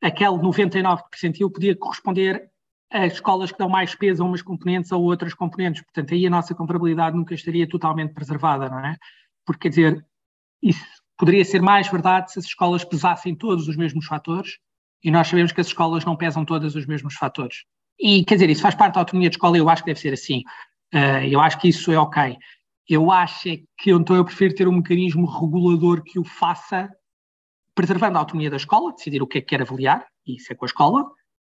[0.03, 2.51] aquele 99 percentil podia corresponder
[2.91, 5.83] a escolas que dão mais peso a umas componentes ou outras componentes.
[5.83, 8.97] Portanto, aí a nossa comparabilidade nunca estaria totalmente preservada, não é?
[9.45, 10.07] Porque, quer dizer,
[10.63, 10.85] isso
[11.17, 14.59] poderia ser mais verdade se as escolas pesassem todos os mesmos fatores
[15.03, 17.65] e nós sabemos que as escolas não pesam todos os mesmos fatores.
[17.99, 20.01] E, quer dizer, isso faz parte da autonomia de escola e eu acho que deve
[20.01, 20.43] ser assim.
[20.95, 22.37] Uh, eu acho que isso é ok.
[22.89, 26.89] Eu acho é que então eu prefiro ter um mecanismo regulador que o faça,
[27.75, 30.57] preservando a autonomia da escola, decidir o que é que quer avaliar, e isso é
[30.57, 31.05] com a escola,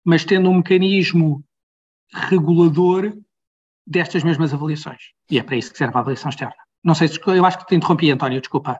[0.07, 1.43] mas tendo um mecanismo
[2.13, 3.13] regulador
[3.85, 5.11] destas mesmas avaliações.
[5.29, 6.55] E é para isso que serve a avaliação externa.
[6.81, 8.79] Não sei se eu acho que te interrompi, António, desculpa.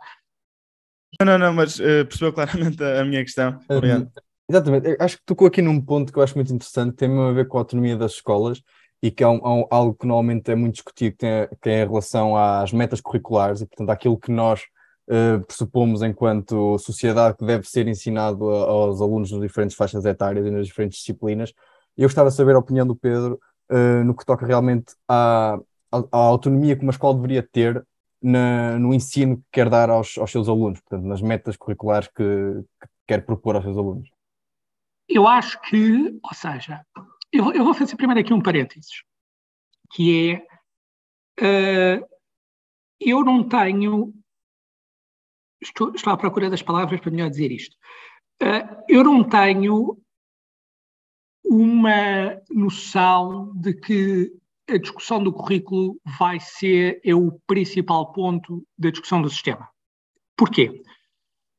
[1.20, 3.60] Não, não, não, mas uh, percebeu claramente a, a minha questão.
[3.68, 4.10] Obrigado.
[4.50, 7.32] Exatamente, eu acho que tocou aqui num ponto que eu acho muito interessante, tem a
[7.34, 8.62] ver com a autonomia das escolas
[9.04, 11.84] e que é um, um, algo que normalmente é muito discutido, que, tem, que é
[11.84, 14.64] em relação às metas curriculares e, portanto, aquilo que nós
[15.10, 20.46] uh, pressupomos enquanto sociedade que deve ser ensinado a, aos alunos nas diferentes faixas etárias
[20.46, 21.54] e nas diferentes disciplinas.
[21.98, 23.40] Eu gostava de saber a opinião do Pedro
[23.72, 25.58] uh, no que toca realmente à,
[25.92, 27.86] à, autonomia que uma escola deveria ter
[28.22, 32.24] na, no ensino que quer dar aos, aos seus alunos, portanto, nas metas curriculares que,
[32.82, 34.10] que quer propor aos seus alunos.
[35.08, 36.86] Eu acho que, ou seja,
[37.32, 39.04] eu, eu, vou fazer primeiro aqui um parênteses,
[39.94, 40.44] que
[41.40, 42.08] é uh,
[43.00, 44.14] eu não tenho
[45.62, 47.76] estou, estou à procura das palavras para melhor dizer isto.
[48.42, 49.98] Uh, eu não tenho
[51.44, 54.32] uma noção de que
[54.70, 59.70] a discussão do currículo vai ser é o principal ponto da discussão do sistema.
[60.36, 60.84] Porquê?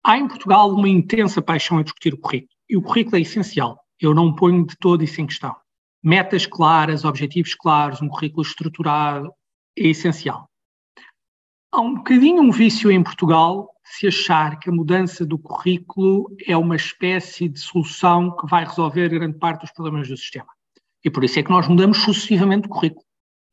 [0.04, 2.52] Há em Portugal uma intensa paixão a discutir o currículo.
[2.68, 3.82] E o currículo é essencial.
[3.98, 5.56] Eu não ponho de todo isso em questão.
[6.02, 9.32] Metas claras, objetivos claros, um currículo estruturado
[9.76, 10.48] é essencial.
[11.72, 16.57] Há um bocadinho um vício em Portugal se achar que a mudança do currículo é
[16.57, 20.48] uma espécie de solução que vai resolver grande parte dos problemas do sistema.
[21.05, 23.05] E por isso é que nós mudamos sucessivamente o currículo.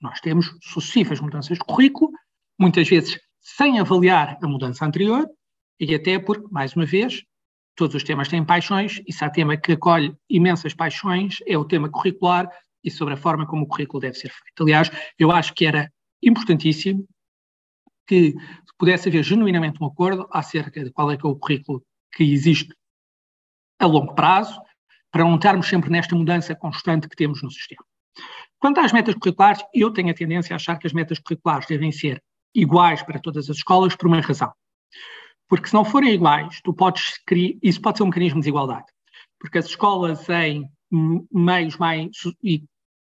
[0.02, 2.12] Nós temos sucessivas mudanças de currículo,
[2.60, 5.26] muitas vezes sem avaliar a mudança anterior,
[5.80, 7.24] e até porque, mais uma vez,
[7.76, 11.66] todos os temas têm paixões, e se há tema que acolhe imensas paixões, é o
[11.66, 12.50] tema curricular
[12.84, 14.64] e sobre a forma como o currículo deve ser feito.
[14.64, 17.08] Aliás, eu acho que era importantíssimo
[18.06, 18.36] que
[18.78, 22.74] pudesse haver genuinamente um acordo acerca de qual é que é o currículo que existe
[23.80, 24.60] a longo prazo,
[25.12, 27.84] para não estarmos sempre nesta mudança constante que temos no sistema.
[28.60, 31.92] Quanto às metas curriculares, eu tenho a tendência a achar que as metas curriculares devem
[31.92, 32.22] ser
[32.54, 34.52] iguais para todas as escolas por uma razão.
[35.48, 37.22] Porque se não forem iguais, podes
[37.62, 38.86] isso pode ser um mecanismo de desigualdade.
[39.40, 40.68] Porque as escolas em
[41.32, 42.10] meios mais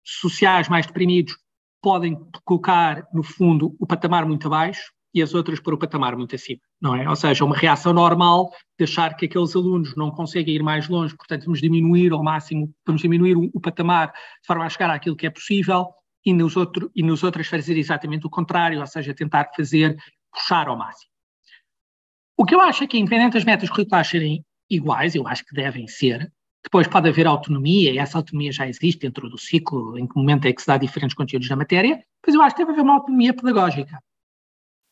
[0.04, 1.38] sociais mais deprimidos
[1.82, 6.36] podem colocar, no fundo, o patamar muito abaixo e as outras para o patamar muito
[6.36, 7.10] acima, não é?
[7.10, 11.16] Ou seja, uma reação normal de achar que aqueles alunos não conseguem ir mais longe,
[11.16, 15.16] portanto vamos diminuir ao máximo, vamos diminuir o, o patamar de forma a chegar àquilo
[15.16, 15.88] que é possível
[16.26, 19.96] e nos, outro, e nos outros fazer exatamente o contrário, ou seja, tentar fazer,
[20.32, 21.10] puxar ao máximo.
[22.38, 25.56] O que eu acho é que, independente das metas curriculares serem iguais, eu acho que
[25.56, 26.32] devem ser,
[26.68, 30.46] depois pode haver autonomia, e essa autonomia já existe dentro do ciclo, em que momento
[30.46, 32.96] é que se dá diferentes conteúdos da matéria, mas eu acho que deve haver uma
[32.96, 33.98] autonomia pedagógica.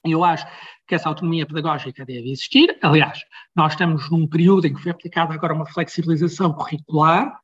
[0.06, 0.48] Eu acho
[0.88, 2.78] que essa autonomia pedagógica deve existir.
[2.82, 3.20] Aliás,
[3.54, 7.38] nós estamos num período em que foi aplicada agora uma flexibilização curricular,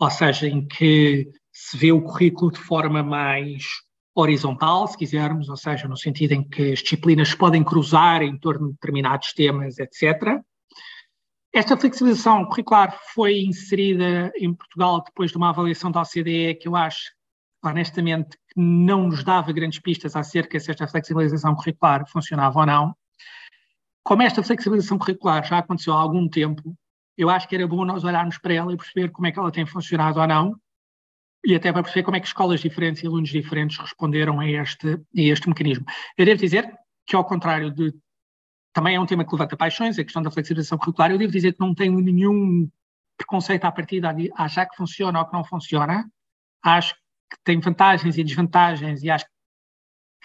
[0.00, 3.64] ou seja, em que se vê o currículo de forma mais
[4.16, 8.68] horizontal, se quisermos, ou seja, no sentido em que as disciplinas podem cruzar em torno
[8.68, 10.40] de determinados temas, etc.
[11.52, 16.76] Esta flexibilização curricular foi inserida em Portugal depois de uma avaliação da OCDE que eu
[16.76, 17.10] acho,
[17.64, 22.94] honestamente, que não nos dava grandes pistas acerca se esta flexibilização curricular funcionava ou não.
[24.04, 26.76] Como esta flexibilização curricular já aconteceu há algum tempo,
[27.18, 29.50] eu acho que era bom nós olharmos para ela e perceber como é que ela
[29.50, 30.54] tem funcionado ou não,
[31.44, 34.94] e até para perceber como é que escolas diferentes e alunos diferentes responderam a este,
[34.94, 35.84] a este mecanismo.
[36.16, 36.72] Eu devo dizer
[37.06, 37.92] que, ao contrário de
[38.72, 41.10] também é um tema que levanta paixões, a questão da flexibilização curricular.
[41.10, 42.70] Eu devo dizer que não tenho nenhum
[43.16, 46.10] preconceito à partida a achar que funciona ou que não funciona.
[46.62, 49.30] Acho que tem vantagens e desvantagens e acho que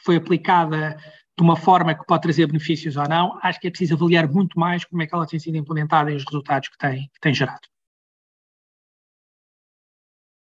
[0.03, 0.97] foi aplicada
[1.37, 3.37] de uma forma que pode trazer benefícios ou não.
[3.41, 6.15] Acho que é preciso avaliar muito mais como é que ela tem sido implementada e
[6.15, 7.67] os resultados que tem, que tem gerado.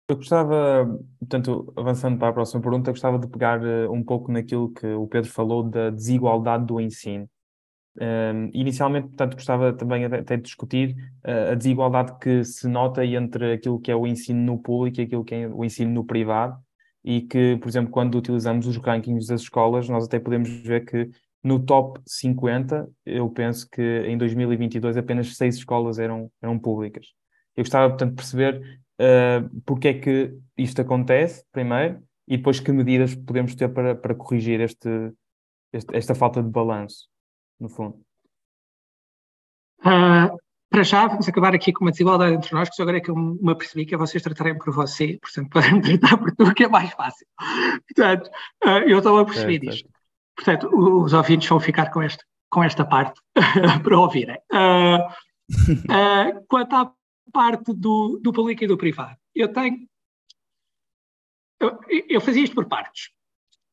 [0.08, 0.86] Eu gostava,
[1.20, 5.08] portanto, avançando para a próxima pergunta, gostava de pegar uh, um pouco naquilo que o
[5.08, 7.28] Pedro falou da desigualdade do ensino.
[8.54, 13.80] Inicialmente, portanto, gostava também até de discutir uh, a desigualdade que se nota entre aquilo
[13.80, 16.58] que é o ensino no público e aquilo que é o ensino no privado,
[17.04, 21.10] e que, por exemplo, quando utilizamos os rankings das escolas, nós até podemos ver que
[21.44, 27.14] no top 50, eu penso que em 2022 apenas seis escolas eram, eram públicas.
[27.56, 32.72] Eu gostava, portanto, de perceber uh, porque é que isto acontece, primeiro, e depois que
[32.72, 34.90] medidas podemos ter para, para corrigir este,
[35.72, 37.08] este esta falta de balanço,
[37.60, 38.04] no fundo.
[39.80, 40.36] Uh,
[40.70, 43.10] para já, vamos acabar aqui com uma desigualdade entre nós, que só agora é que
[43.10, 46.64] eu me apercebi que é vocês tratarem por você, portanto, podem tratar por tu, que
[46.64, 47.26] é mais fácil.
[47.88, 48.30] Portanto,
[48.66, 49.90] uh, eu estou a perceber é, disto.
[50.36, 53.22] Portanto, os ouvintes vão ficar com, este, com esta parte
[53.84, 54.38] para ouvirem.
[54.52, 55.00] Uh,
[56.48, 56.92] quanto à
[57.32, 59.88] parte do, do público e do privado, eu tenho.
[61.60, 63.12] Eu, eu fazia isto por partes.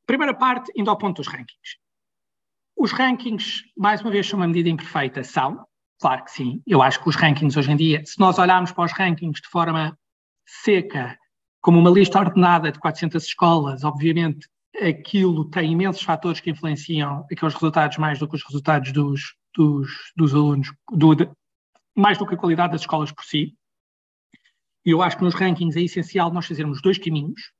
[0.07, 1.82] Primeira parte, indo ao ponto dos rankings.
[2.83, 5.64] Os rankings, mais uma vez, são uma medida imperfeita, são,
[6.01, 6.61] claro que sim.
[6.66, 9.47] Eu acho que os rankings hoje em dia, se nós olharmos para os rankings de
[9.47, 9.97] forma
[10.45, 11.16] seca,
[11.61, 14.49] como uma lista ordenada de 400 escolas, obviamente
[14.81, 19.88] aquilo tem imensos fatores que influenciam aqueles resultados mais do que os resultados dos, dos,
[20.16, 21.31] dos alunos, do, de,
[21.97, 23.57] mais do que a qualidade das escolas por si.
[24.85, 27.53] E eu acho que nos rankings é essencial nós fazermos dois caminhos.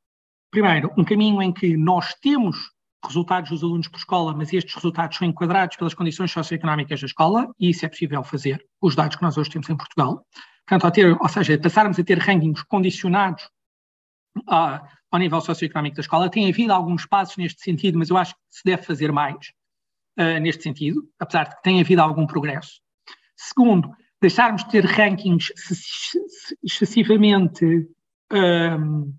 [0.50, 2.72] Primeiro, um caminho em que nós temos
[3.04, 7.52] resultados dos alunos por escola, mas estes resultados são enquadrados pelas condições socioeconómicas da escola,
[7.58, 10.24] e isso é possível fazer, os dados que nós hoje temos em Portugal.
[10.66, 13.48] Portanto, ter, ou seja, passarmos a ter rankings condicionados
[14.46, 16.30] ao nível socioeconómico da escola.
[16.30, 19.52] Tem havido alguns passos neste sentido, mas eu acho que se deve fazer mais
[20.18, 22.80] uh, neste sentido, apesar de que tem havido algum progresso.
[23.36, 25.52] Segundo, deixarmos de ter rankings
[26.62, 27.86] excessivamente
[28.32, 29.14] um,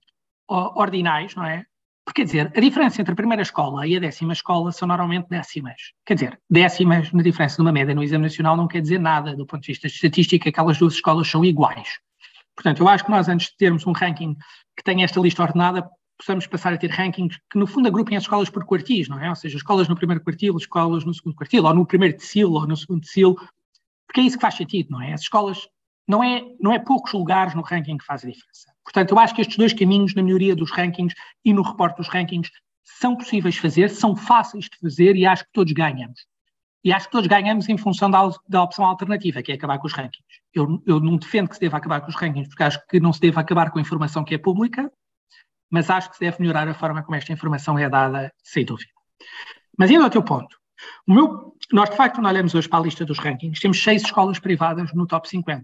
[0.48, 1.66] ordinais, não é?
[2.06, 5.28] Porque, quer dizer, a diferença entre a primeira escola e a décima escola são normalmente
[5.30, 5.94] décimas.
[6.06, 9.36] Quer dizer, décimas na diferença de uma média no exame nacional não quer dizer nada
[9.36, 12.00] do ponto de vista de estatística, aquelas duas escolas são iguais.
[12.56, 14.36] Portanto, eu acho que nós, antes de termos um ranking
[14.76, 18.24] que tenha esta lista ordenada, possamos passar a ter rankings que, no fundo, agrupem as
[18.24, 19.30] escolas por quartis, não é?
[19.30, 22.68] Ou seja, escolas no primeiro quartil, escolas no segundo quartil, ou no primeiro decil, ou
[22.68, 23.36] no segundo decil,
[24.06, 25.14] porque é isso que faz sentido, não é?
[25.14, 25.68] As escolas,
[26.08, 28.74] não é, não é poucos lugares no ranking que faz a diferença.
[28.84, 32.08] Portanto, eu acho que estes dois caminhos, na melhoria dos rankings e no reporte dos
[32.08, 32.52] rankings,
[32.84, 36.26] são possíveis de fazer, são fáceis de fazer e acho que todos ganhamos.
[36.84, 39.88] E acho que todos ganhamos em função da, da opção alternativa, que é acabar com
[39.88, 40.26] os rankings.
[40.54, 43.14] Eu, eu não defendo que se deva acabar com os rankings, porque acho que não
[43.14, 44.92] se deve acabar com a informação que é pública,
[45.72, 48.92] mas acho que se deve melhorar a forma como esta informação é dada, sem dúvida.
[49.78, 50.58] Mas indo ao teu ponto,
[51.08, 54.38] meu, nós de facto, quando olhamos hoje para a lista dos rankings, temos seis escolas
[54.38, 55.64] privadas no top 50.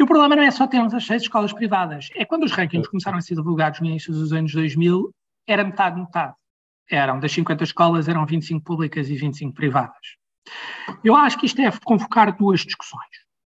[0.00, 2.88] E o problema não é só termos as seis escolas privadas, é quando os rankings
[2.88, 5.14] começaram a ser divulgados no início dos anos 2000,
[5.46, 6.32] era metade, metade
[6.90, 10.16] eram das 50 escolas, eram 25 públicas e 25 privadas.
[11.04, 13.10] Eu acho que isto deve convocar duas discussões.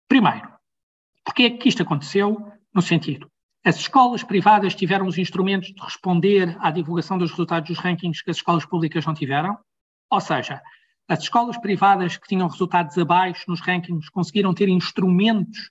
[0.07, 0.51] Primeiro,
[1.23, 2.51] porque é que isto aconteceu?
[2.73, 3.31] No sentido,
[3.63, 8.31] as escolas privadas tiveram os instrumentos de responder à divulgação dos resultados dos rankings que
[8.31, 9.59] as escolas públicas não tiveram?
[10.09, 10.59] Ou seja,
[11.07, 15.69] as escolas privadas que tinham resultados abaixo nos rankings conseguiram ter instrumentos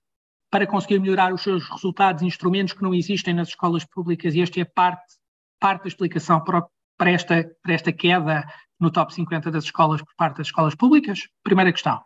[0.51, 4.61] para conseguir melhorar os seus resultados, instrumentos que não existem nas escolas públicas, e esta
[4.61, 5.15] é parte,
[5.59, 6.67] parte da explicação para
[7.01, 8.47] para esta, para esta queda
[8.79, 11.21] no top 50 das escolas por parte das escolas públicas?
[11.43, 11.99] Primeira questão.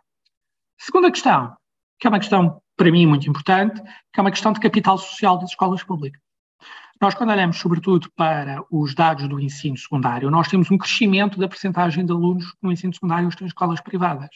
[0.79, 1.53] Segunda questão,
[1.99, 5.37] que é uma questão para mim muito importante, que é uma questão de capital social
[5.37, 6.21] das escolas públicas.
[7.01, 11.49] Nós, quando olhamos sobretudo para os dados do ensino secundário, nós temos um crescimento da
[11.49, 14.29] percentagem de alunos no ensino secundário que têm escolas privadas.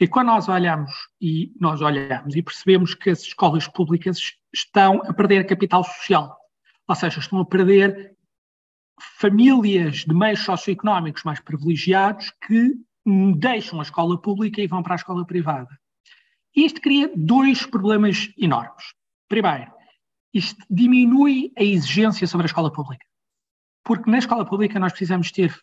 [0.00, 4.18] E quando nós olhamos e nós olhamos e percebemos que as escolas públicas
[4.52, 6.36] estão a perder capital social,
[6.88, 8.16] ou seja, estão a perder
[9.18, 12.74] famílias de meios socioeconómicos mais privilegiados que
[13.36, 15.68] deixam a escola pública e vão para a escola privada.
[16.54, 18.84] Isto cria dois problemas enormes.
[19.28, 19.72] Primeiro,
[20.34, 23.04] isto diminui a exigência sobre a escola pública.
[23.84, 25.54] Porque na escola pública nós precisamos ter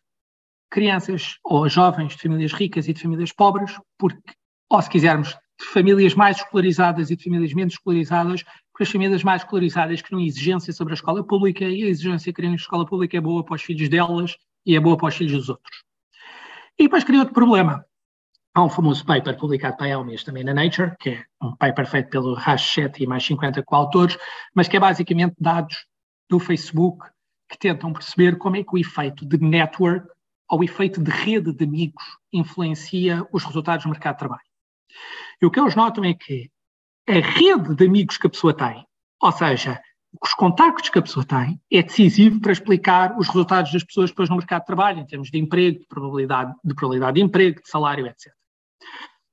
[0.69, 4.33] crianças ou jovens de famílias ricas e de famílias pobres, porque,
[4.69, 5.29] ou se quisermos,
[5.59, 10.21] de famílias mais escolarizadas e de famílias menos escolarizadas, para as famílias mais escolarizadas criam
[10.21, 13.43] exigência sobre a escola pública e a exigência que criam na escola pública é boa
[13.43, 15.83] para os filhos delas e é boa para os filhos dos outros.
[16.77, 17.83] E depois cria outro problema.
[18.55, 21.85] Há um famoso paper publicado para a Elmis também na Nature, que é um paper
[21.85, 24.17] feito pelo Hachette e mais 50 coautores,
[24.55, 25.85] mas que é basicamente dados
[26.29, 27.05] do Facebook
[27.49, 30.07] que tentam perceber como é que o efeito de network
[30.49, 34.49] ou o efeito de rede de amigos influencia os resultados do mercado de trabalho.
[35.41, 36.49] E o que eles notam é que
[37.07, 38.85] a rede de amigos que a pessoa tem,
[39.21, 39.79] ou seja,
[40.21, 44.29] os contactos que a pessoa tem, é decisivo para explicar os resultados das pessoas depois
[44.29, 47.69] no mercado de trabalho, em termos de emprego, de probabilidade de, probabilidade de emprego, de
[47.69, 48.33] salário, etc.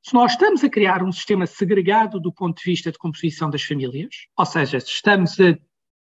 [0.02, 3.62] Se nós estamos a criar um sistema segregado do ponto de vista de composição das
[3.62, 5.58] famílias, ou seja, se estamos a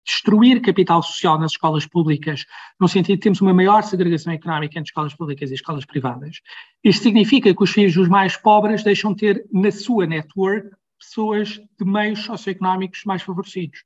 [0.07, 2.45] destruir capital social nas escolas públicas,
[2.79, 6.39] no sentido de termos uma maior segregação económica entre escolas públicas e escolas privadas.
[6.83, 11.59] Isto significa que os filhos dos mais pobres deixam de ter na sua network pessoas
[11.77, 13.83] de meios socioeconómicos mais favorecidos.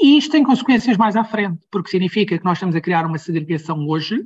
[0.00, 3.18] E isto tem consequências mais à frente, porque significa que nós estamos a criar uma
[3.18, 4.24] segregação hoje,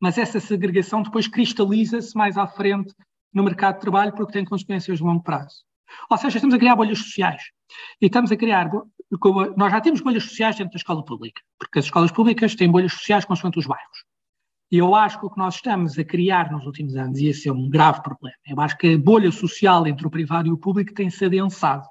[0.00, 2.92] mas essa segregação depois cristaliza-se mais à frente
[3.32, 5.64] no mercado de trabalho porque tem consequências de longo prazo.
[6.10, 7.42] Ou seja, estamos a criar bolhas sociais.
[8.00, 8.70] E estamos a criar.
[9.56, 12.92] Nós já temos bolhas sociais dentro da escola pública, porque as escolas públicas têm bolhas
[12.92, 14.04] sociais consoante os bairros.
[14.70, 17.46] E eu acho que o que nós estamos a criar nos últimos anos, e esse
[17.46, 20.56] é um grave problema, eu acho que a bolha social entre o privado e o
[20.56, 21.86] público tem se adensado.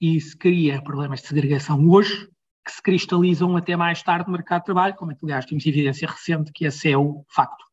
[0.00, 2.26] E isso cria problemas de segregação hoje,
[2.64, 5.66] que se cristalizam até mais tarde no mercado de trabalho, como é que, aliás, temos
[5.66, 7.64] evidência recente que esse é o facto.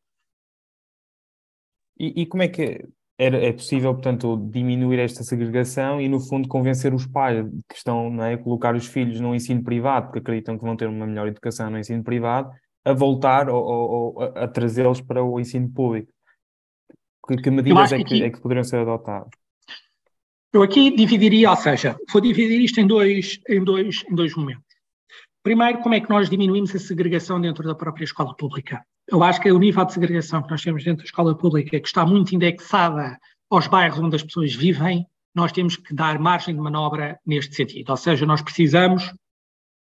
[1.98, 2.86] E, e como é que
[3.16, 8.22] era, é possível, portanto, diminuir esta segregação e, no fundo, convencer os pais que estão
[8.22, 11.28] é, a colocar os filhos no ensino privado, porque acreditam que vão ter uma melhor
[11.28, 12.50] educação no ensino privado,
[12.84, 16.12] a voltar ou, ou, ou a, trazê-los para o ensino público?
[17.26, 19.30] Que, que medidas é que, aqui, é que poderiam ser adotadas?
[20.52, 24.64] Eu aqui dividiria, ou seja, vou dividir isto em dois, em dois, em dois momentos.
[25.42, 28.84] Primeiro, como é que nós diminuímos a segregação dentro da própria escola pública?
[29.08, 31.78] Eu acho que é o nível de segregação que nós temos dentro da escola pública,
[31.78, 33.18] que está muito indexada
[33.50, 37.90] aos bairros onde as pessoas vivem, nós temos que dar margem de manobra neste sentido.
[37.90, 39.12] Ou seja, nós precisamos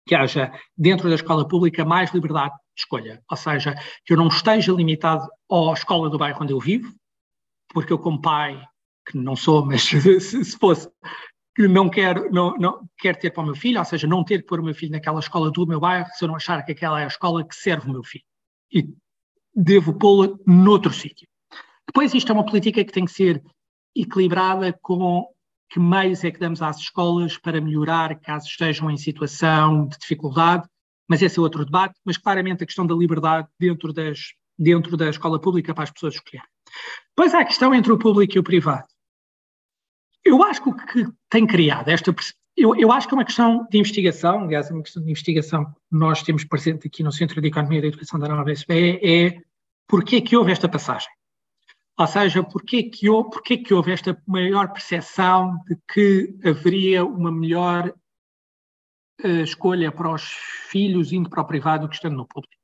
[0.06, 3.22] que haja dentro da escola pública mais liberdade de escolha.
[3.30, 6.94] Ou seja, que eu não esteja limitado à escola do bairro onde eu vivo,
[7.72, 8.60] porque eu, como pai,
[9.06, 9.82] que não sou, mas
[10.20, 10.88] se fosse,
[11.54, 14.42] que não quero, não, não quero ter para o meu filho, ou seja, não ter
[14.42, 16.72] que pôr o meu filho naquela escola do meu bairro se eu não achar que
[16.72, 18.24] aquela é a escola que serve o meu filho.
[18.72, 18.88] E
[19.56, 21.26] devo pô-la noutro sítio.
[21.86, 23.42] Depois, isto é uma política que tem que ser
[23.94, 25.26] equilibrada com
[25.70, 30.68] que meios é que damos às escolas para melhorar caso estejam em situação de dificuldade,
[31.08, 35.08] mas esse é outro debate, mas claramente a questão da liberdade dentro, das, dentro da
[35.08, 36.48] escola pública para as pessoas escolherem.
[37.16, 38.86] Depois há a questão entre o público e o privado.
[40.24, 42.12] Eu acho que o que tem criado esta
[42.56, 45.66] eu, eu, acho que é uma questão de investigação, aliás, é uma questão de investigação
[45.66, 48.98] que nós temos presente aqui no Centro de Economia e da Educação da Nova SBE,
[49.02, 49.42] é
[49.86, 51.08] porquê que houve esta passagem.
[51.98, 57.32] Ou seja, porquê que, houve, porquê que houve esta maior percepção de que haveria uma
[57.32, 57.92] melhor
[59.24, 60.22] uh, escolha para os
[60.68, 62.54] filhos indo para o privado do que estando no público.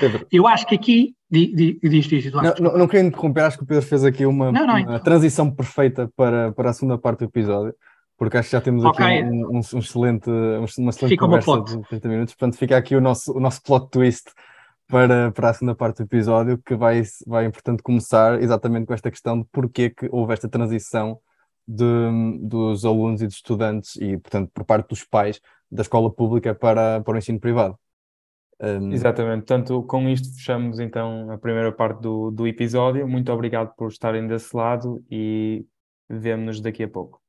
[0.00, 0.26] Pedro.
[0.30, 1.14] Eu acho que aqui.
[1.30, 2.60] Diz, diz, diz Eduardo.
[2.60, 4.80] Não, não, não querendo interromper, acho que o Pedro fez aqui uma, não, não, uma
[4.80, 4.98] então.
[5.00, 7.74] transição perfeita para, para a segunda parte do episódio
[8.22, 9.24] porque acho que já temos aqui okay.
[9.24, 12.34] um, um, um, excelente, uma excelente fica conversa de 30 minutos.
[12.34, 14.30] Portanto, fica aqui o nosso, o nosso plot twist
[14.92, 19.10] para, para a segunda parte do episódio, que vai, vai importante começar exatamente com esta
[19.10, 21.18] questão de porquê que houve esta transição
[21.66, 21.84] de,
[22.42, 25.40] dos alunos e dos estudantes e, portanto, por parte dos pais
[25.70, 27.74] da escola pública para, para o ensino privado.
[28.60, 28.92] Um...
[28.92, 33.08] Exatamente, portanto, com isto fechamos então a primeira parte do, do episódio.
[33.08, 35.64] Muito obrigado por estarem desse lado e
[36.06, 37.21] vemo-nos daqui a pouco.